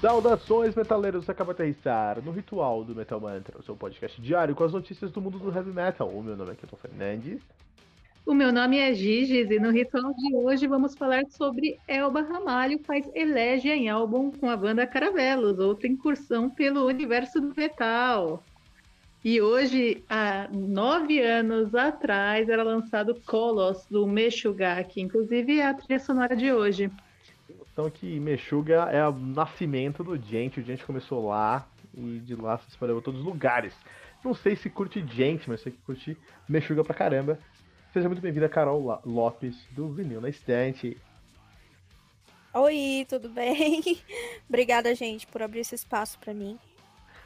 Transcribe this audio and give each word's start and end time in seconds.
Saudações, 0.00 0.74
metaleiros! 0.74 1.26
Você 1.26 1.30
acaba 1.30 1.52
de 1.52 1.60
aterrissar 1.60 2.24
no 2.24 2.32
Ritual 2.32 2.82
do 2.82 2.94
Metal 2.94 3.20
Mantra, 3.20 3.58
o 3.58 3.62
seu 3.62 3.76
podcast 3.76 4.18
diário 4.18 4.54
com 4.54 4.64
as 4.64 4.72
notícias 4.72 5.12
do 5.12 5.20
mundo 5.20 5.38
do 5.38 5.54
heavy 5.54 5.70
metal. 5.72 6.08
O 6.08 6.22
meu 6.22 6.34
nome 6.34 6.52
é 6.52 6.54
Keton 6.54 6.76
Fernandes. 6.76 7.42
O 8.24 8.32
meu 8.32 8.50
nome 8.50 8.78
é 8.78 8.94
Giges 8.94 9.50
e 9.50 9.58
no 9.58 9.70
ritual 9.70 10.14
de 10.14 10.34
hoje 10.34 10.66
vamos 10.66 10.94
falar 10.94 11.26
sobre 11.28 11.78
Elba 11.86 12.22
Ramalho 12.22 12.78
faz 12.78 13.10
elégia 13.14 13.76
em 13.76 13.90
álbum 13.90 14.30
com 14.30 14.48
a 14.48 14.56
banda 14.56 14.86
Caravelos, 14.86 15.58
outra 15.58 15.86
incursão 15.86 16.48
pelo 16.48 16.86
universo 16.86 17.38
do 17.38 17.52
metal. 17.54 18.42
E 19.22 19.38
hoje, 19.42 20.02
há 20.08 20.48
nove 20.50 21.20
anos 21.20 21.74
atrás, 21.74 22.48
era 22.48 22.62
lançado 22.62 23.20
Colos, 23.26 23.84
do 23.90 24.06
Meshuggah, 24.06 24.82
que 24.82 25.02
inclusive 25.02 25.58
é 25.58 25.66
a 25.66 25.74
trilha 25.74 26.00
sonora 26.00 26.34
de 26.34 26.50
hoje. 26.50 26.90
Então 27.80 27.90
que 27.90 28.20
Meshuggah 28.20 28.90
é 28.92 29.08
o 29.08 29.12
nascimento 29.12 30.04
do 30.04 30.14
gente, 30.14 30.60
o 30.60 30.62
gente 30.62 30.84
começou 30.84 31.26
lá 31.28 31.66
e 31.94 32.18
de 32.18 32.36
lá 32.36 32.58
se 32.58 32.68
espalhou 32.68 32.96
para 32.96 33.06
todos 33.06 33.20
os 33.20 33.26
lugares. 33.26 33.72
Não 34.22 34.34
sei 34.34 34.54
se 34.54 34.68
curte 34.68 35.02
gente, 35.06 35.48
mas 35.48 35.62
sei 35.62 35.72
que 35.72 35.78
curte 35.78 36.14
Meshuggah 36.46 36.84
pra 36.84 36.92
caramba. 36.92 37.38
Seja 37.90 38.06
muito 38.06 38.20
bem-vinda, 38.20 38.50
Carol 38.50 39.00
Lopes, 39.06 39.56
do 39.70 39.88
Vinil 39.88 40.20
na 40.20 40.28
Estante. 40.28 40.94
Oi, 42.52 43.06
tudo 43.08 43.30
bem? 43.30 43.80
Obrigada, 44.46 44.94
gente, 44.94 45.26
por 45.26 45.40
abrir 45.40 45.60
esse 45.60 45.74
espaço 45.74 46.18
para 46.18 46.34
mim. 46.34 46.58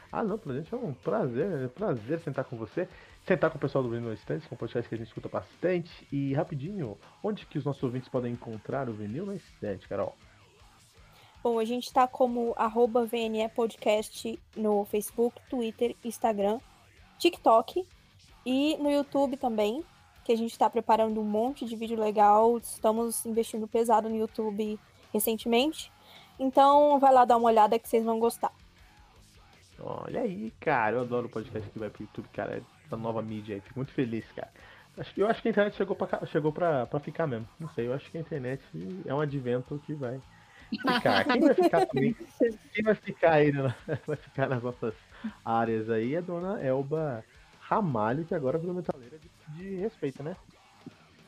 Ah, 0.09 0.23
não, 0.23 0.37
pra 0.37 0.53
gente 0.53 0.73
é 0.73 0.77
um 0.77 0.93
prazer, 0.93 1.51
é 1.51 1.65
um 1.65 1.67
prazer 1.67 2.19
sentar 2.19 2.45
com 2.45 2.55
você, 2.55 2.87
sentar 3.27 3.51
com 3.51 3.57
o 3.57 3.61
pessoal 3.61 3.83
do 3.83 3.89
Vinil 3.89 4.07
na 4.07 4.13
Estante, 4.13 4.47
é 4.49 4.53
um 4.53 4.57
podcast 4.57 4.87
que 4.87 4.95
a 4.95 4.97
gente 4.97 5.07
escuta 5.07 5.27
bastante. 5.27 6.07
E 6.09 6.33
rapidinho, 6.33 6.97
onde 7.21 7.45
que 7.45 7.57
os 7.57 7.65
nossos 7.65 7.83
ouvintes 7.83 8.07
podem 8.07 8.31
encontrar 8.31 8.87
o 8.87 8.93
Vinil 8.93 9.25
na 9.25 9.35
Estante, 9.35 9.85
Carol? 9.89 10.15
Bom, 11.45 11.59
a 11.59 11.63
gente 11.63 11.93
tá 11.93 12.07
como 12.07 12.55
arroba 12.57 13.05
VNE 13.05 13.47
Podcast 13.53 14.39
no 14.57 14.83
Facebook, 14.85 15.39
Twitter, 15.47 15.95
Instagram, 16.03 16.59
TikTok 17.19 17.87
e 18.43 18.75
no 18.77 18.89
YouTube 18.89 19.37
também 19.37 19.85
que 20.23 20.31
a 20.31 20.35
gente 20.35 20.53
está 20.53 20.67
preparando 20.67 21.21
um 21.21 21.23
monte 21.23 21.63
de 21.63 21.75
vídeo 21.75 21.99
legal. 21.99 22.57
Estamos 22.57 23.27
investindo 23.27 23.67
pesado 23.67 24.09
no 24.09 24.15
YouTube 24.15 24.79
recentemente. 25.13 25.91
Então 26.39 26.99
vai 26.99 27.13
lá 27.13 27.25
dar 27.25 27.37
uma 27.37 27.49
olhada 27.49 27.77
que 27.77 27.87
vocês 27.87 28.03
vão 28.03 28.19
gostar. 28.19 28.51
Olha 29.79 30.21
aí, 30.21 30.51
cara, 30.59 30.95
eu 30.95 31.01
adoro 31.01 31.27
o 31.27 31.29
podcast 31.29 31.69
que 31.69 31.77
vai 31.77 31.91
pro 31.91 32.01
YouTube, 32.01 32.27
cara. 32.29 32.63
Essa 32.87 32.97
nova 32.97 33.21
mídia 33.21 33.53
aí, 33.53 33.61
fico 33.61 33.77
muito 33.77 33.91
feliz, 33.91 34.25
cara. 34.31 34.49
Eu 35.15 35.27
acho 35.27 35.43
que 35.43 35.47
a 35.49 35.51
internet 35.51 35.75
chegou 35.75 35.95
pra, 35.95 36.25
chegou 36.25 36.51
pra, 36.51 36.87
pra 36.87 36.99
ficar 36.99 37.27
mesmo. 37.27 37.47
Não 37.59 37.69
sei, 37.69 37.85
eu 37.85 37.93
acho 37.93 38.09
que 38.09 38.17
a 38.17 38.21
internet 38.21 38.63
é 39.05 39.13
um 39.13 39.21
advento 39.21 39.79
que 39.85 39.93
vai 39.93 40.19
ficar. 40.69 41.25
Quem 41.25 41.41
vai 41.41 41.53
ficar 41.53 41.85
também? 41.85 42.15
Quem 42.73 42.83
vai 42.83 42.95
ficar 42.95 43.31
aí, 43.33 43.51
né? 43.51 43.75
vai 44.07 44.17
ficar 44.17 44.49
nas 44.49 44.63
nossas 44.63 44.93
áreas 45.43 45.89
aí 45.89 46.15
é 46.15 46.19
a 46.19 46.21
dona 46.21 46.61
Elba 46.61 47.23
Ramalho, 47.59 48.25
que 48.25 48.35
agora 48.35 48.57
virou 48.57 48.75
metaleira 48.75 49.17
de 49.17 49.29
de 49.49 49.75
respeito, 49.75 50.23
né? 50.23 50.35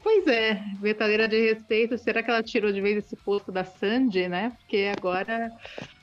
Pois 0.03 0.25
é, 0.27 0.61
metaleira 0.79 1.27
de 1.27 1.53
respeito. 1.53 1.97
Será 1.97 2.23
que 2.23 2.29
ela 2.29 2.43
tirou 2.43 2.71
de 2.71 2.79
vez 2.79 2.97
esse 2.97 3.15
posto 3.15 3.51
da 3.51 3.63
Sandy, 3.63 4.27
né? 4.27 4.53
Porque 4.57 4.91
agora 4.95 5.51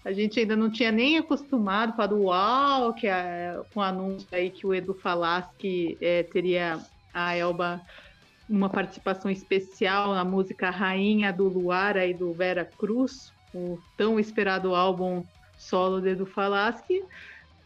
a 0.04 0.12
gente 0.12 0.38
ainda 0.38 0.54
não 0.54 0.70
tinha 0.70 0.92
nem 0.92 1.16
acostumado 1.16 1.94
com 1.94 2.02
a 2.02 2.06
do 2.06 2.22
UAU, 2.24 2.92
que 2.94 3.06
é 3.06 3.58
com 3.72 3.80
o 3.80 3.82
anúncio 3.82 4.28
aí 4.32 4.50
que 4.50 4.66
o 4.66 4.74
Edu 4.74 4.94
falasse 4.94 5.48
que 5.56 5.96
é, 6.00 6.22
teria 6.22 6.78
a 7.12 7.36
Elba 7.36 7.80
uma 8.48 8.68
participação 8.68 9.30
especial 9.30 10.14
na 10.14 10.24
música 10.24 10.70
Rainha 10.70 11.32
do 11.32 11.48
Luar 11.48 11.96
aí 11.96 12.12
do 12.12 12.32
Vera 12.32 12.64
Cruz, 12.64 13.32
o 13.54 13.78
tão 13.96 14.18
esperado 14.18 14.74
álbum 14.74 15.24
solo 15.56 16.00
do 16.00 16.08
Edu 16.08 16.26
Falaschi. 16.26 17.02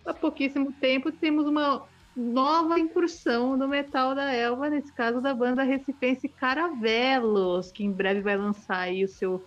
Há 0.04 0.14
pouquíssimo 0.14 0.72
tempo 0.72 1.10
temos 1.10 1.46
uma 1.46 1.82
nova 2.16 2.78
incursão 2.78 3.56
no 3.56 3.68
metal 3.68 4.14
da 4.14 4.32
Elva, 4.32 4.68
nesse 4.68 4.92
caso 4.92 5.20
da 5.20 5.34
banda 5.34 5.62
recifense 5.62 6.28
Caravelos, 6.28 7.70
que 7.70 7.84
em 7.84 7.92
breve 7.92 8.20
vai 8.20 8.36
lançar 8.36 8.80
aí 8.80 9.04
o 9.04 9.08
seu 9.08 9.44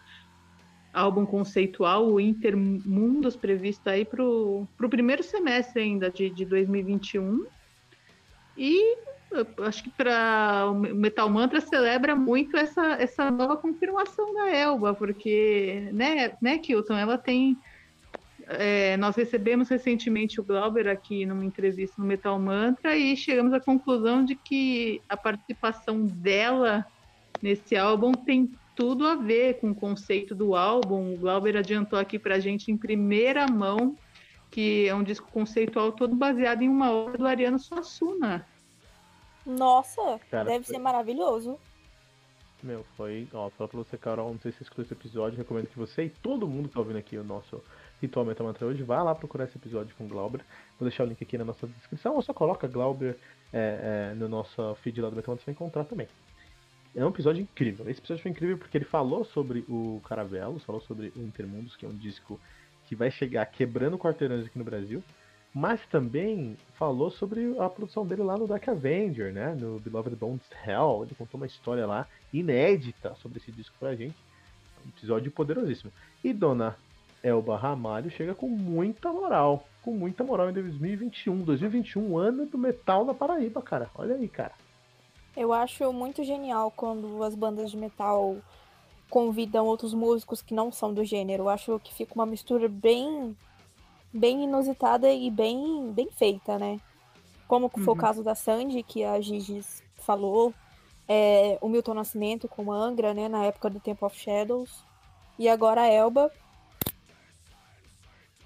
álbum 0.93 1.25
conceitual, 1.25 2.07
o 2.07 2.19
Intermundos, 2.19 3.35
previsto 3.35 3.89
aí 3.89 4.05
para 4.05 4.23
o 4.23 4.67
primeiro 4.89 5.23
semestre 5.23 5.81
ainda 5.81 6.09
de, 6.09 6.29
de 6.29 6.45
2021. 6.45 7.45
E 8.57 8.97
acho 9.65 9.83
que 9.83 9.89
para 9.89 10.67
o 10.69 10.73
Metal 10.75 11.29
Mantra 11.29 11.61
celebra 11.61 12.15
muito 12.15 12.57
essa, 12.57 12.93
essa 12.93 13.31
nova 13.31 13.57
confirmação 13.57 14.33
da 14.33 14.49
Elba, 14.49 14.93
porque, 14.93 15.89
né, 15.93 16.33
né, 16.41 16.57
Kilton, 16.57 16.97
ela 16.97 17.17
tem 17.17 17.57
é, 18.47 18.97
nós 18.97 19.15
recebemos 19.15 19.69
recentemente 19.69 20.41
o 20.41 20.43
Glauber 20.43 20.87
aqui 20.87 21.25
numa 21.25 21.45
entrevista 21.45 22.01
no 22.01 22.07
Metal 22.07 22.37
Mantra 22.37 22.97
e 22.97 23.15
chegamos 23.15 23.53
à 23.53 23.59
conclusão 23.59 24.25
de 24.25 24.35
que 24.35 25.01
a 25.07 25.15
participação 25.15 26.05
dela 26.05 26.85
nesse 27.41 27.77
álbum 27.77 28.11
tem 28.11 28.51
tudo 28.75 29.07
a 29.07 29.15
ver 29.15 29.59
com 29.59 29.71
o 29.71 29.75
conceito 29.75 30.35
do 30.35 30.55
álbum. 30.55 31.13
O 31.13 31.17
Glauber 31.17 31.55
adiantou 31.55 31.97
aqui 31.97 32.19
para 32.19 32.35
a 32.35 32.39
gente 32.39 32.71
em 32.71 32.77
primeira 32.77 33.47
mão 33.47 33.95
que 34.51 34.85
é 34.85 34.93
um 34.93 35.01
disco 35.01 35.31
conceitual 35.31 35.93
todo 35.93 36.13
baseado 36.13 36.61
em 36.61 36.67
uma 36.67 36.91
obra 36.91 37.17
do 37.17 37.25
Ariano 37.25 37.57
Suassuna. 37.57 38.45
Nossa, 39.45 40.19
Cara, 40.29 40.49
deve 40.49 40.65
foi... 40.65 40.75
ser 40.75 40.81
maravilhoso. 40.81 41.57
Meu, 42.63 42.85
foi. 42.95 43.27
Ó, 43.33 43.49
fala 43.49 43.67
pra 43.67 43.77
você, 43.79 43.97
Carol, 43.97 44.31
não 44.31 44.39
sei 44.39 44.51
se 44.51 44.59
você 44.59 44.63
escutou 44.63 44.85
esse 44.85 44.93
episódio, 44.93 45.37
recomendo 45.37 45.67
que 45.67 45.77
você 45.77 46.05
e 46.05 46.09
todo 46.09 46.47
mundo 46.47 46.69
que 46.69 46.75
tá 46.75 46.79
ouvindo 46.79 46.97
aqui 46.97 47.17
o 47.17 47.23
nosso 47.23 47.61
Ritual 47.99 48.25
Metal 48.25 48.45
Mantra 48.45 48.67
hoje, 48.67 48.83
vá 48.83 49.01
lá 49.01 49.15
procurar 49.15 49.45
esse 49.45 49.57
episódio 49.57 49.95
com 49.95 50.05
o 50.05 50.07
Glauber. 50.07 50.41
Vou 50.79 50.87
deixar 50.87 51.03
o 51.03 51.07
link 51.07 51.23
aqui 51.23 51.37
na 51.37 51.45
nossa 51.45 51.65
descrição, 51.65 52.15
ou 52.15 52.21
só 52.21 52.33
coloca 52.33 52.67
Glauber 52.67 53.17
é, 53.51 54.11
é, 54.11 54.15
no 54.15 54.29
nosso 54.29 54.75
feed 54.75 55.01
lá 55.01 55.09
do 55.09 55.15
Metal 55.15 55.33
Mantra, 55.33 55.43
você 55.43 55.51
vai 55.51 55.53
encontrar 55.53 55.85
também. 55.85 56.07
É 56.95 57.03
um 57.05 57.09
episódio 57.09 57.41
incrível. 57.41 57.89
Esse 57.89 57.99
episódio 57.99 58.21
foi 58.21 58.31
incrível 58.31 58.57
porque 58.57 58.77
ele 58.77 58.85
falou 58.85 59.23
sobre 59.23 59.65
o 59.67 60.01
Caravelos, 60.07 60.63
falou 60.63 60.81
sobre 60.81 61.11
o 61.15 61.21
Intermundos, 61.21 61.75
que 61.75 61.85
é 61.85 61.89
um 61.89 61.95
disco 61.95 62.39
que 62.85 62.95
vai 62.95 63.09
chegar 63.09 63.45
quebrando 63.45 63.97
quarteirões 63.97 64.45
aqui 64.45 64.57
no 64.59 64.65
Brasil, 64.65 65.01
mas 65.53 65.85
também 65.87 66.55
falou 66.75 67.11
sobre 67.11 67.57
a 67.59 67.69
produção 67.69 68.05
dele 68.05 68.23
lá 68.23 68.37
no 68.37 68.47
Dark 68.47 68.67
Avenger, 68.69 69.33
né? 69.33 69.53
No 69.53 69.79
Beloved 69.79 70.15
Bones 70.15 70.41
Hell. 70.65 71.03
Ele 71.03 71.15
contou 71.15 71.39
uma 71.39 71.45
história 71.45 71.85
lá 71.85 72.07
inédita 72.33 73.15
sobre 73.21 73.39
esse 73.39 73.51
disco 73.51 73.75
pra 73.77 73.95
gente. 73.95 74.15
Um 74.85 74.89
episódio 74.89 75.31
poderosíssimo. 75.31 75.91
E 76.23 76.31
Dona 76.31 76.77
Elba 77.21 77.57
Ramalho 77.57 78.09
chega 78.09 78.33
com 78.33 78.47
muita 78.47 79.11
moral. 79.11 79.67
Com 79.81 79.91
muita 79.91 80.23
moral 80.23 80.49
em 80.49 80.53
2021. 80.53 81.43
2021, 81.43 82.17
ano 82.17 82.45
do 82.45 82.57
metal 82.57 83.03
na 83.03 83.13
Paraíba, 83.13 83.61
cara. 83.61 83.89
Olha 83.95 84.15
aí, 84.15 84.27
cara. 84.29 84.53
Eu 85.35 85.51
acho 85.51 85.91
muito 85.91 86.23
genial 86.23 86.71
quando 86.71 87.23
as 87.23 87.35
bandas 87.35 87.71
de 87.71 87.77
metal 87.77 88.37
convidam 89.09 89.65
outros 89.65 89.93
músicos 89.93 90.41
que 90.41 90.53
não 90.53 90.71
são 90.71 90.93
do 90.93 91.03
gênero. 91.03 91.43
Eu 91.43 91.49
acho 91.49 91.79
que 91.79 91.93
fica 91.93 92.15
uma 92.15 92.25
mistura 92.25 92.69
bem 92.69 93.35
bem 94.13 94.43
inusitada 94.43 95.11
e 95.11 95.29
bem 95.29 95.91
bem 95.93 96.09
feita, 96.11 96.57
né? 96.57 96.79
Como 97.47 97.69
foi 97.69 97.83
uhum. 97.83 97.91
o 97.91 97.95
caso 97.95 98.23
da 98.23 98.35
Sandy, 98.35 98.81
que 98.83 99.03
a 99.03 99.19
Gigi 99.19 99.61
falou, 99.97 100.53
é, 101.07 101.57
o 101.61 101.67
Milton 101.67 101.93
Nascimento 101.93 102.47
com 102.47 102.71
Angra, 102.71 103.13
né, 103.13 103.27
na 103.27 103.43
época 103.43 103.69
do 103.69 103.79
Temple 103.79 104.05
of 104.05 104.17
Shadows. 104.17 104.83
E 105.37 105.49
agora 105.49 105.81
a 105.81 105.87
Elba, 105.87 106.31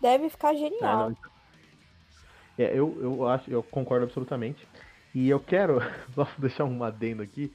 deve 0.01 0.29
ficar 0.29 0.53
genial. 0.55 1.11
Então, 1.11 1.31
é, 2.57 2.77
eu, 2.77 2.97
eu 3.01 3.27
acho, 3.27 3.51
eu 3.51 3.61
concordo 3.61 4.05
absolutamente. 4.05 4.67
E 5.13 5.29
eu 5.29 5.39
quero, 5.39 5.79
posso 6.15 6.39
deixar 6.39 6.65
um 6.65 6.83
adendo 6.83 7.21
aqui. 7.21 7.53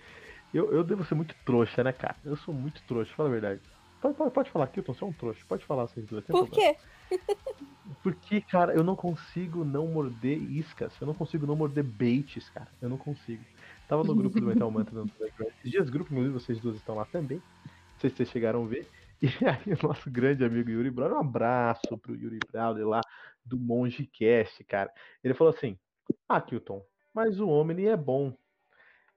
Eu, 0.52 0.73
eu 0.73 0.82
devo 0.82 1.05
ser 1.05 1.14
muito 1.14 1.35
trouxa, 1.44 1.82
né, 1.82 1.93
cara? 1.93 2.17
Eu 2.25 2.37
sou 2.37 2.52
muito 2.52 2.82
trouxa, 2.82 3.12
fala 3.14 3.29
a 3.29 3.32
verdade. 3.32 3.61
Pode, 4.00 4.17
pode, 4.17 4.31
pode 4.32 4.50
falar, 4.50 4.67
Kilton, 4.69 4.94
você 4.94 5.05
é 5.05 5.06
um 5.06 5.12
trouxa. 5.12 5.44
Pode 5.47 5.64
falar, 5.64 5.87
vocês 5.87 6.06
duas. 6.06 6.25
Por 6.25 6.49
quê? 6.49 6.76
Porque, 8.02 8.41
cara, 8.41 8.73
eu 8.73 8.82
não 8.82 8.97
consigo 8.97 9.64
não 9.64 9.87
morder 9.87 10.38
iscas. 10.50 10.93
Eu 11.00 11.06
não 11.06 11.14
consigo 11.14 11.47
não 11.47 11.56
morder 11.56 11.85
baits, 11.85 12.49
cara. 12.50 12.69
Eu 12.81 12.88
não 12.88 12.97
consigo. 12.97 13.44
Tava 13.87 14.05
no 14.05 14.14
grupo 14.14 14.41
do 14.41 14.47
Metal 14.47 14.70
Mantra 14.70 14.94
no 14.94 15.08
Telegram. 15.08 15.49
Esses 15.49 15.70
dias, 15.70 15.91
grupo, 15.91 16.12
inclusive, 16.12 16.32
vocês 16.32 16.61
duas 16.61 16.76
estão 16.76 16.94
lá 16.94 17.05
também. 17.05 17.38
Não 17.38 18.00
sei 18.00 18.08
se 18.08 18.17
vocês 18.17 18.31
chegaram 18.31 18.64
a 18.64 18.67
ver. 18.67 18.88
E 19.23 19.29
aí, 19.47 19.75
o 19.75 19.87
nosso 19.87 20.11
grande 20.11 20.43
amigo 20.43 20.70
Yuri 20.70 20.91
Brother, 20.91 21.14
um 21.14 21.20
abraço 21.20 21.99
pro 21.99 22.17
Yuri 22.17 22.38
Brother 22.50 22.88
lá 22.88 23.02
do 23.44 23.58
Monge 23.58 24.06
Cast, 24.06 24.64
cara. 24.64 24.91
Ele 25.23 25.35
falou 25.35 25.52
assim: 25.52 25.79
Ah, 26.26 26.41
Kilton, 26.41 26.82
mas 27.12 27.38
o 27.38 27.47
Omni 27.47 27.87
é 27.87 27.99
bom. 27.99 28.35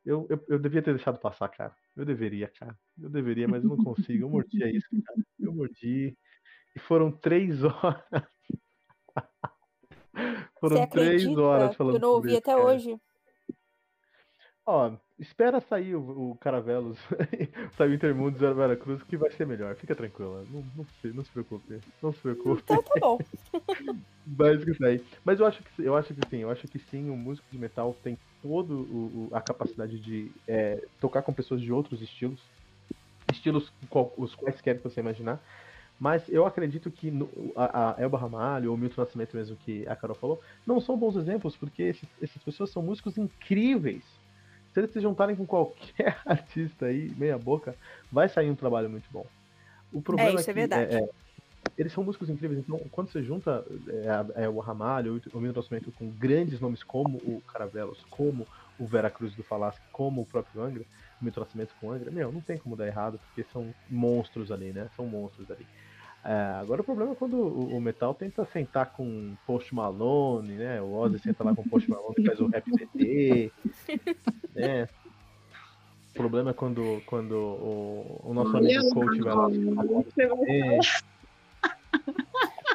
Eu, 0.05 0.27
eu, 0.29 0.45
eu, 0.49 0.59
devia 0.59 0.81
ter 0.81 0.93
deixado 0.93 1.17
passar, 1.17 1.47
cara. 1.49 1.73
Eu 1.95 2.05
deveria, 2.05 2.49
cara. 2.49 2.77
Eu 3.01 3.09
deveria, 3.09 3.47
mas 3.47 3.63
eu 3.63 3.69
não 3.69 3.77
consigo. 3.77 4.25
Eu 4.25 4.29
mordi 4.29 4.63
a 4.63 4.69
isso, 4.69 4.89
cara. 5.05 5.19
Eu 5.39 5.53
mordi. 5.53 6.17
E 6.75 6.79
foram 6.79 7.11
três 7.11 7.63
horas. 7.63 8.03
foram 10.59 10.87
três 10.87 11.25
horas 11.37 11.75
falando. 11.75 11.95
Eu 11.95 12.01
não 12.01 12.09
ouvi 12.09 12.35
até 12.35 12.53
cara. 12.53 12.65
hoje. 12.65 12.99
Ó, 14.65 14.97
espera 15.23 15.59
sair 15.61 15.95
o, 15.95 16.31
o 16.31 16.37
Caravelos, 16.39 16.97
sair 17.77 17.89
o 17.89 17.93
Intermundo 17.93 18.37
Zero 18.37 18.55
Veracruz, 18.55 19.01
que 19.03 19.17
vai 19.17 19.31
ser 19.31 19.47
melhor. 19.47 19.75
Fica 19.75 19.95
tranquila. 19.95 20.43
Não, 20.51 20.63
não, 20.75 20.85
se, 21.01 21.07
não 21.07 21.23
se 21.23 21.31
preocupe. 21.31 21.79
Não 22.01 22.13
se 22.13 22.19
preocupe. 22.19 22.61
Então 22.63 22.83
tá 22.83 22.93
bom. 22.99 23.19
aí. 24.85 25.03
Mas 25.25 25.39
eu 25.39 25.45
acho 25.45 25.63
que 25.63 25.83
eu 25.83 25.95
acho 25.95 26.13
que 26.13 26.29
sim, 26.29 26.37
eu 26.37 26.51
acho 26.51 26.67
que 26.67 26.77
sim, 26.77 27.09
o 27.09 27.15
músico 27.15 27.47
de 27.51 27.57
metal 27.57 27.95
tem 28.03 28.17
toda 28.41 28.73
a 29.35 29.41
capacidade 29.41 29.99
de 29.99 30.31
é, 30.47 30.85
tocar 30.99 31.21
com 31.21 31.33
pessoas 31.33 31.61
de 31.61 31.71
outros 31.71 32.01
estilos. 32.01 32.41
Estilos 33.31 33.71
qual, 33.89 34.13
os 34.17 34.35
quaisquer 34.35 34.77
que 34.77 34.83
você 34.83 34.99
imaginar. 34.99 35.41
Mas 35.99 36.27
eu 36.27 36.45
acredito 36.45 36.91
que 36.91 37.09
no, 37.09 37.29
a, 37.55 37.91
a, 37.91 38.01
Elba 38.01 38.17
Ramalho 38.17 38.71
ou 38.71 38.75
o 38.75 38.77
Milton 38.77 39.01
Nascimento 39.01 39.37
mesmo 39.37 39.55
que 39.55 39.87
a 39.87 39.95
Carol 39.95 40.15
falou, 40.15 40.41
não 40.67 40.81
são 40.81 40.97
bons 40.97 41.15
exemplos, 41.15 41.55
porque 41.55 41.83
esses, 41.83 42.09
essas 42.21 42.43
pessoas 42.43 42.71
são 42.71 42.83
músicos 42.83 43.17
incríveis 43.17 44.03
se 44.73 44.79
eles 44.79 44.91
se 44.91 44.99
juntarem 44.99 45.35
com 45.35 45.45
qualquer 45.45 46.17
artista 46.25 46.87
aí, 46.87 47.13
meia 47.17 47.37
boca, 47.37 47.75
vai 48.11 48.27
sair 48.27 48.49
um 48.49 48.55
trabalho 48.55 48.89
muito 48.89 49.05
bom. 49.11 49.25
O 49.91 50.01
problema 50.01 50.31
é, 50.31 50.35
isso 50.35 50.49
é, 50.49 50.51
é 50.51 50.53
verdade. 50.53 50.95
É, 50.95 51.09
eles 51.77 51.93
são 51.93 52.03
músicos 52.03 52.29
incríveis, 52.29 52.59
então 52.59 52.79
quando 52.91 53.11
você 53.11 53.23
junta 53.23 53.63
é, 54.35 54.43
é 54.43 54.49
o 54.49 54.59
Ramalho, 54.59 55.21
o 55.33 55.39
Milton 55.39 55.59
Nascimento 55.59 55.91
com 55.91 56.09
grandes 56.09 56.59
nomes 56.59 56.83
como 56.83 57.17
o 57.19 57.41
Caravelos, 57.47 58.03
como 58.09 58.47
o 58.79 58.85
Vera 58.85 59.09
Cruz 59.09 59.33
do 59.35 59.43
Falasque, 59.43 59.81
como 59.91 60.21
o 60.21 60.25
próprio 60.25 60.61
Angra, 60.61 60.83
o 61.21 61.23
Milton 61.23 61.41
Nascimento 61.41 61.73
com 61.79 61.87
o 61.87 61.91
Angra, 61.91 62.11
meu, 62.11 62.31
não 62.31 62.41
tem 62.41 62.57
como 62.57 62.75
dar 62.75 62.87
errado, 62.87 63.19
porque 63.27 63.45
são 63.51 63.73
monstros 63.89 64.51
ali, 64.51 64.71
né? 64.71 64.89
São 64.95 65.05
monstros 65.05 65.49
ali. 65.49 65.65
É, 66.25 66.59
agora 66.61 66.81
o 66.81 66.85
problema 66.85 67.11
é 67.11 67.15
quando 67.15 67.35
o, 67.35 67.75
o, 67.75 67.81
metal 67.81 68.13
tenta 68.13 68.45
sentar 68.45 68.93
com 68.93 69.35
Post 69.45 69.75
Malone, 69.75 70.53
né? 70.53 70.81
O 70.81 70.93
Ozzy 70.93 71.19
senta 71.19 71.43
lá 71.43 71.53
com 71.53 71.67
Post 71.67 71.89
Malone 71.89 72.15
e 72.17 72.25
faz 72.25 72.39
o 72.39 72.47
rap 72.47 72.63
ZT, 72.71 73.51
né? 74.55 74.87
O 76.11 76.13
problema 76.13 76.51
é 76.51 76.53
quando, 76.53 77.01
quando 77.07 77.33
o, 77.33 78.21
o 78.23 78.33
nosso 78.33 78.55
amigo 78.55 78.89
coach 78.93 79.19
vai 79.19 79.35
lá. 79.35 79.49
É. 80.47 80.79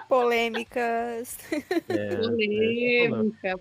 Polêmicas. 0.09 1.39
É, 1.89 2.17
Polêmica. 2.17 3.49
É, 3.49 3.55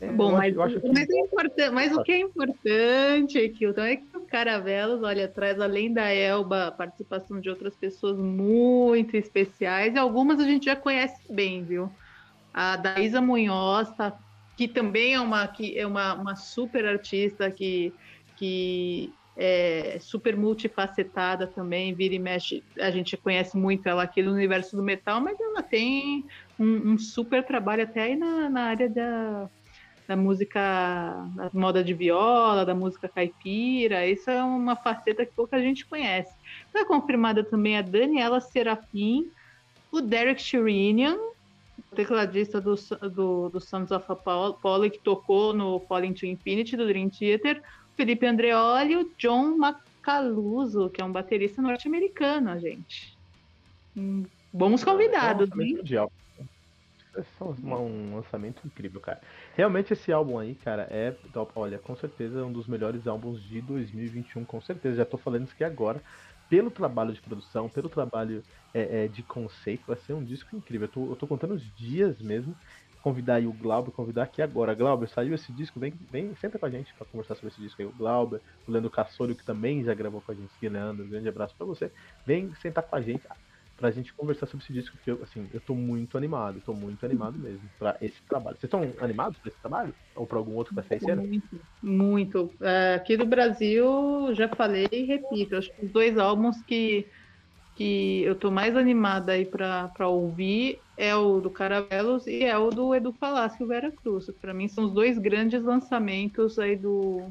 é, 0.00 0.08
Bom, 0.08 0.32
mas, 0.32 0.54
que... 0.54 0.88
mas, 0.88 1.08
é 1.08 1.18
importante, 1.20 1.70
mas 1.70 1.96
o 1.96 2.02
que 2.02 2.12
é 2.12 2.20
importante, 2.20 3.48
Kilton, 3.50 3.82
é 3.82 3.96
que 3.96 4.16
o 4.16 4.20
Caravelos, 4.22 5.02
olha, 5.02 5.26
traz 5.26 5.58
além 5.58 5.92
da 5.92 6.12
Elba, 6.12 6.66
a 6.66 6.72
participação 6.72 7.40
de 7.40 7.48
outras 7.48 7.74
pessoas 7.74 8.18
muito 8.18 9.16
especiais, 9.16 9.94
e 9.94 9.98
algumas 9.98 10.38
a 10.38 10.44
gente 10.44 10.66
já 10.66 10.76
conhece 10.76 11.20
bem, 11.32 11.62
viu? 11.64 11.90
A 12.52 12.76
Daísa 12.76 13.20
Munhoz, 13.20 13.90
tá, 13.96 14.18
que 14.56 14.68
também 14.68 15.14
é 15.14 15.20
uma, 15.20 15.46
que 15.48 15.78
é 15.78 15.86
uma, 15.86 16.14
uma 16.14 16.36
super 16.36 16.84
artista 16.84 17.50
que, 17.50 17.92
que 18.36 19.12
é 19.36 19.98
super 20.00 20.36
multifacetada 20.36 21.46
também, 21.46 21.94
vira 21.94 22.14
e 22.14 22.18
mexe, 22.18 22.62
a 22.78 22.90
gente 22.90 23.16
conhece 23.16 23.56
muito 23.56 23.88
ela 23.88 24.02
aqui 24.02 24.22
no 24.22 24.32
universo 24.32 24.76
do 24.76 24.82
metal, 24.82 25.20
mas 25.20 25.38
ela 25.40 25.62
tem 25.62 26.24
um, 26.58 26.92
um 26.92 26.98
super 26.98 27.44
trabalho 27.44 27.82
até 27.82 28.02
aí 28.02 28.16
na, 28.16 28.48
na 28.48 28.62
área 28.62 28.88
da 28.88 29.50
da 30.06 30.16
música, 30.16 30.60
da 31.34 31.50
moda 31.52 31.82
de 31.82 31.92
viola, 31.92 32.64
da 32.64 32.74
música 32.74 33.08
caipira. 33.08 34.06
Isso 34.06 34.30
é 34.30 34.42
uma 34.42 34.76
faceta 34.76 35.26
que 35.26 35.32
pouca 35.32 35.60
gente 35.60 35.84
conhece. 35.84 36.32
Está 36.66 36.84
confirmada 36.84 37.42
também 37.42 37.76
a 37.76 37.82
Daniela 37.82 38.40
Serafim, 38.40 39.28
o 39.90 40.00
Derek 40.00 40.40
Sherinian, 40.40 41.18
tecladista 41.94 42.60
do, 42.60 42.74
do, 43.10 43.48
do 43.48 43.60
Sons 43.60 43.90
of 43.90 44.04
Apollo, 44.08 44.90
que 44.90 44.98
tocou 44.98 45.52
no 45.52 45.80
Falling 45.80 46.12
to 46.12 46.26
Infinity, 46.26 46.76
do 46.76 46.86
Dream 46.86 47.08
Theater, 47.08 47.62
Felipe 47.96 48.26
Andreoli 48.26 48.96
o 48.96 49.10
John 49.18 49.56
Macaluso, 49.56 50.90
que 50.90 51.00
é 51.00 51.04
um 51.04 51.12
baterista 51.12 51.62
norte-americano, 51.62 52.58
gente. 52.60 53.16
Hum, 53.96 54.24
bons 54.52 54.84
convidados, 54.84 55.50
é, 55.58 55.62
hein? 55.62 55.80
É 57.20 57.74
um 57.76 58.16
lançamento 58.16 58.66
incrível, 58.66 59.00
cara. 59.00 59.20
Realmente 59.54 59.92
esse 59.92 60.12
álbum 60.12 60.38
aí, 60.38 60.54
cara, 60.54 60.86
é. 60.90 61.14
Olha, 61.54 61.78
com 61.78 61.96
certeza 61.96 62.40
é 62.40 62.42
um 62.42 62.52
dos 62.52 62.66
melhores 62.66 63.06
álbuns 63.06 63.42
de 63.42 63.60
2021, 63.60 64.44
com 64.44 64.60
certeza. 64.60 64.96
Já 64.96 65.04
tô 65.04 65.16
falando 65.16 65.44
isso 65.44 65.54
aqui 65.54 65.64
agora. 65.64 66.02
Pelo 66.48 66.70
trabalho 66.70 67.12
de 67.12 67.20
produção, 67.20 67.68
pelo 67.68 67.88
trabalho 67.88 68.42
é, 68.72 69.04
é, 69.04 69.08
de 69.08 69.22
conceito, 69.22 69.84
vai 69.86 69.96
ser 69.96 70.12
um 70.12 70.22
disco 70.22 70.54
incrível. 70.54 70.86
Eu 70.86 70.92
tô, 70.92 71.06
eu 71.06 71.16
tô 71.16 71.26
contando 71.26 71.54
os 71.54 71.74
dias 71.74 72.20
mesmo. 72.20 72.54
Convidar 73.02 73.36
aí 73.36 73.46
o 73.46 73.52
Glauber, 73.52 73.92
convidar 73.92 74.24
aqui 74.24 74.42
agora. 74.42 74.74
Glauber, 74.74 75.08
saiu 75.08 75.34
esse 75.34 75.52
disco, 75.52 75.78
vem, 75.78 75.92
vem 76.10 76.34
senta 76.36 76.58
com 76.58 76.66
a 76.66 76.70
gente 76.70 76.92
para 76.94 77.06
conversar 77.06 77.36
sobre 77.36 77.48
esse 77.48 77.60
disco 77.60 77.80
aí. 77.80 77.86
O 77.86 77.92
Glauber, 77.92 78.40
o 78.66 78.70
Leandro 78.70 78.90
Cassolio, 78.90 79.34
que 79.34 79.44
também 79.44 79.84
já 79.84 79.94
gravou 79.94 80.20
com 80.20 80.32
a 80.32 80.34
gente. 80.34 80.50
Leandro, 80.62 81.04
um 81.04 81.08
grande 81.08 81.28
abraço 81.28 81.54
para 81.56 81.66
você. 81.66 81.90
Vem 82.24 82.52
sentar 82.56 82.84
com 82.84 82.96
a 82.96 83.00
gente 83.00 83.26
pra 83.76 83.90
gente 83.90 84.12
conversar 84.14 84.46
sobre 84.46 84.64
esse 84.64 84.72
disco, 84.72 84.96
porque 84.96 85.10
eu, 85.10 85.22
assim, 85.22 85.46
eu 85.52 85.60
tô 85.60 85.74
muito 85.74 86.16
animado, 86.16 86.60
tô 86.64 86.72
muito 86.72 87.04
animado 87.04 87.38
mesmo 87.38 87.68
pra 87.78 87.96
esse 88.00 88.20
trabalho. 88.28 88.56
Vocês 88.56 88.72
estão 88.72 89.04
animados 89.04 89.38
pra 89.38 89.50
esse 89.50 89.60
trabalho? 89.60 89.94
Ou 90.14 90.26
pra 90.26 90.38
algum 90.38 90.54
outro 90.54 90.74
que 90.74 90.88
vai 90.88 90.98
sair? 90.98 91.16
Muito, 91.16 91.60
muito. 91.82 92.50
É, 92.62 92.94
aqui 92.94 93.16
do 93.16 93.26
Brasil, 93.26 94.34
já 94.34 94.48
falei 94.48 94.88
e 94.90 95.04
repito, 95.04 95.56
acho 95.56 95.70
que 95.74 95.84
os 95.84 95.92
dois 95.92 96.16
álbuns 96.16 96.56
que, 96.62 97.06
que 97.74 98.22
eu 98.22 98.34
tô 98.34 98.50
mais 98.50 98.74
animada 98.76 99.32
aí 99.32 99.44
pra, 99.44 99.88
pra 99.88 100.08
ouvir 100.08 100.78
é 100.96 101.14
o 101.14 101.40
do 101.40 101.50
Caravelos 101.50 102.26
e 102.26 102.44
é 102.44 102.56
o 102.56 102.70
do 102.70 102.94
Edu 102.94 103.12
Palácio 103.12 103.66
Vera 103.66 103.92
Cruz. 103.92 104.26
Pra 104.40 104.54
mim 104.54 104.68
são 104.68 104.84
os 104.84 104.94
dois 104.94 105.18
grandes 105.18 105.62
lançamentos 105.62 106.58
aí 106.58 106.76
do, 106.76 107.28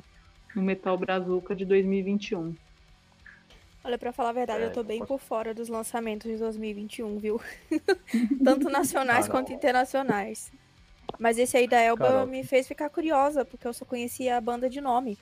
do 0.53 0.61
Metal 0.61 0.95
Brazuca 0.95 1.55
de 1.55 1.65
2021. 1.65 2.55
Olha, 3.85 3.99
pra 3.99 4.11
falar 4.11 4.29
a 4.29 4.33
verdade, 4.33 4.63
é, 4.63 4.65
eu 4.65 4.73
tô 4.73 4.83
bem 4.83 4.97
posso... 4.97 5.09
por 5.09 5.19
fora 5.19 5.53
dos 5.53 5.69
lançamentos 5.69 6.31
de 6.31 6.37
2021, 6.37 7.19
viu? 7.19 7.39
Tanto 8.43 8.67
nacionais 8.67 9.27
quanto 9.27 9.53
internacionais. 9.53 10.51
Mas 11.19 11.37
esse 11.37 11.55
aí 11.55 11.67
da 11.67 11.79
Elba 11.79 12.07
Carol. 12.07 12.25
me 12.25 12.43
fez 12.43 12.67
ficar 12.67 12.89
curiosa, 12.89 13.45
porque 13.45 13.67
eu 13.67 13.73
só 13.73 13.85
conhecia 13.85 14.37
a 14.37 14.41
banda 14.41 14.67
de 14.67 14.81
nome. 14.81 15.19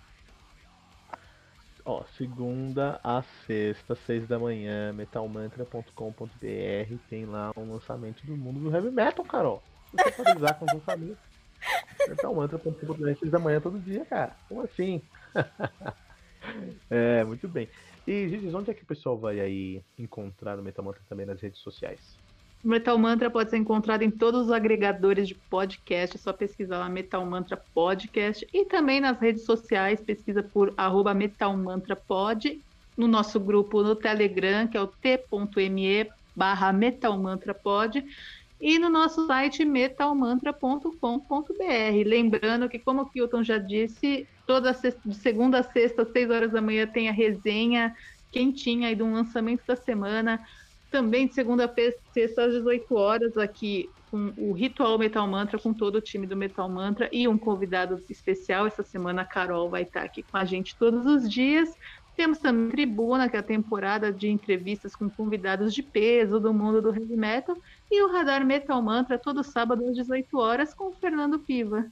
Ó, 1.83 2.06
segunda 2.18 3.01
a 3.04 3.21
sexta, 3.45 3.95
seis 3.95 4.25
da 4.30 4.39
manhã, 4.39 4.94
metalmantra.com.br 4.94 6.95
tem 7.10 7.25
lá 7.25 7.51
um 7.57 7.74
lançamento 7.74 8.25
do 8.25 8.38
mundo 8.38 8.62
do 8.62 8.74
heavy 8.74 8.92
metal, 8.92 9.25
Carol. 9.25 9.62
Você 9.92 10.10
pode 10.12 10.38
usar 10.38 10.54
com 10.54 10.69
sua 10.69 10.80
família. 10.80 11.18
Metalmantra.com.br, 12.07 13.19
seis 13.19 13.30
da 13.30 13.39
manhã 13.39 13.60
todo 13.60 13.77
dia, 13.77 14.06
cara. 14.06 14.38
Como 14.48 14.62
assim? 14.62 15.01
é, 16.89 17.25
muito 17.25 17.50
bem. 17.50 17.67
E, 18.05 18.27
Gigi, 18.27 18.53
onde 18.53 18.72
é 18.72 18.74
que 18.74 18.83
o 18.83 18.86
pessoal 18.86 19.17
vai 19.17 19.39
aí 19.39 19.81
encontrar 19.98 20.60
o 20.60 20.63
Metal 20.63 20.83
Mantra 20.83 21.01
também 21.07 21.25
nas 21.25 21.39
redes 21.39 21.60
sociais? 21.60 22.17
O 22.63 22.67
Metal 22.67 22.98
Mantra 22.98 23.29
pode 23.29 23.50
ser 23.50 23.57
encontrado 23.57 24.03
em 24.03 24.12
todos 24.12 24.45
os 24.45 24.51
agregadores 24.51 25.27
de 25.27 25.36
podcast, 25.36 26.15
é 26.15 26.19
só 26.19 26.31
pesquisar 26.31 26.79
lá 26.79 26.89
Metal 26.89 27.25
Mantra 27.25 27.62
Podcast. 27.74 28.48
E 28.53 28.65
também 28.65 29.01
nas 29.01 29.19
redes 29.19 29.43
sociais, 29.43 30.00
pesquisa 30.00 30.41
por 30.41 30.74
arroba 30.77 31.13
Metal 31.13 31.55
Mantra 31.57 31.95
Pod, 31.95 32.62
no 32.98 33.07
nosso 33.07 33.39
grupo 33.39 33.83
no 33.83 33.95
Telegram, 33.95 34.67
que 34.67 34.77
é 34.77 34.81
o 34.81 34.88
t.me 34.88 36.10
barra 36.36 36.72
Metal 36.72 37.17
Mantra 37.17 37.53
Pod, 37.53 38.03
e 38.63 38.79
no 38.79 38.89
nosso 38.89 39.27
site 39.27 39.65
metalmantra.com.br. 39.65 40.96
Lembrando 42.05 42.70
que, 42.70 42.79
como 42.79 43.01
o 43.01 43.05
Kilton 43.05 43.43
já 43.43 43.58
disse, 43.58 44.25
toda 44.48 44.74
sexta, 44.74 45.01
de 45.03 45.15
segunda 45.15 45.60
a 45.60 45.63
sexta, 45.63 46.03
às 46.03 46.08
6 46.13 46.29
horas 46.29 46.51
da 46.53 46.62
manhã, 46.62 46.88
tem 46.88 47.10
a 47.10 47.12
resenha 47.12 47.93
quentinha 48.32 48.88
aí 48.88 48.96
de 48.96 49.03
um 49.03 49.12
lançamento 49.12 49.63
da 49.67 49.75
semana. 49.75 50.39
Também 50.89 51.27
de 51.27 51.34
segunda 51.34 51.65
a 51.65 52.13
sexta, 52.13 52.46
às 52.46 52.53
18 52.53 52.96
horas, 52.96 53.38
aqui 53.38 53.89
com 54.10 54.32
o 54.38 54.53
Ritual 54.53 54.98
Metal 54.98 55.27
Mantra, 55.27 55.60
com 55.60 55.74
todo 55.74 55.96
o 55.96 56.01
time 56.01 56.25
do 56.25 56.38
Metal 56.38 56.70
Mantra 56.70 57.10
e 57.12 57.27
um 57.27 57.38
convidado 57.38 58.01
especial. 58.10 58.65
Essa 58.65 58.82
semana 58.82 59.24
a 59.24 59.25
Carol 59.25 59.70
vai 59.70 59.82
estar 59.82 60.03
aqui 60.03 60.24
com 60.24 60.38
a 60.38 60.46
gente 60.46 60.74
todos 60.77 61.05
os 61.05 61.29
dias. 61.29 61.77
Temos 62.15 62.38
também 62.38 62.70
Tribuna, 62.70 63.27
que 63.27 63.36
é 63.36 63.39
a 63.39 63.43
temporada 63.43 64.12
de 64.12 64.29
entrevistas 64.29 64.96
com 64.96 65.10
convidados 65.10 65.74
de 65.74 65.82
peso 65.82 66.39
do 66.39 66.53
mundo 66.53 66.82
do 66.82 66.89
heavy 66.89 67.17
metal, 67.17 67.58
e 67.89 68.03
o 68.03 68.12
Radar 68.12 68.46
Metal 68.46 68.82
Mantra 68.82 69.17
todo 69.17 69.43
sábado 69.43 69.84
às 69.86 69.96
18 69.96 70.38
horas 70.38 70.74
com 70.74 70.89
o 70.89 70.93
Fernando 70.93 71.39
Piva. 71.39 71.86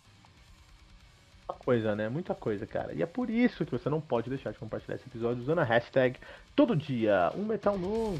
Muita 1.48 1.66
coisa, 1.66 1.96
né? 1.96 2.08
Muita 2.08 2.36
coisa, 2.36 2.66
cara. 2.66 2.94
E 2.94 3.02
é 3.02 3.06
por 3.06 3.30
isso 3.30 3.66
que 3.66 3.72
você 3.72 3.90
não 3.90 4.00
pode 4.00 4.30
deixar 4.30 4.52
de 4.52 4.60
compartilhar 4.60 4.96
esse 4.96 5.08
episódio 5.08 5.42
usando 5.42 5.60
a 5.60 5.64
hashtag 5.64 6.18
todo 6.56 6.76
dia 6.76 7.32
um 7.36 7.46
metal 7.46 7.78
novo. 7.78 8.20